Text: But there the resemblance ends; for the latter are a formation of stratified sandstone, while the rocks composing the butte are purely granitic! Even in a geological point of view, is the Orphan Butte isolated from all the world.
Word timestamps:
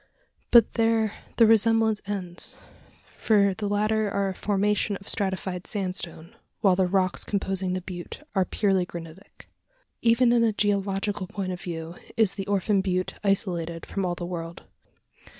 But 0.49 0.73
there 0.73 1.13
the 1.37 1.45
resemblance 1.45 2.01
ends; 2.07 2.57
for 3.19 3.53
the 3.53 3.69
latter 3.69 4.09
are 4.09 4.29
a 4.29 4.33
formation 4.33 4.97
of 4.97 5.07
stratified 5.07 5.67
sandstone, 5.67 6.35
while 6.61 6.75
the 6.75 6.87
rocks 6.87 7.23
composing 7.23 7.73
the 7.73 7.81
butte 7.81 8.23
are 8.33 8.43
purely 8.43 8.83
granitic! 8.87 9.47
Even 10.01 10.33
in 10.33 10.43
a 10.43 10.53
geological 10.53 11.27
point 11.27 11.51
of 11.51 11.61
view, 11.61 11.97
is 12.17 12.33
the 12.33 12.47
Orphan 12.47 12.81
Butte 12.81 13.13
isolated 13.23 13.85
from 13.85 14.03
all 14.03 14.15
the 14.15 14.25
world. 14.25 14.63